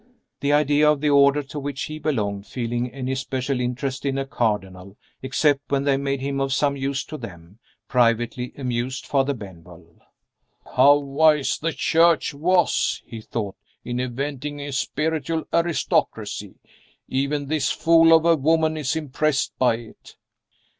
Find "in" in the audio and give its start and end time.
4.03-4.17, 13.85-13.99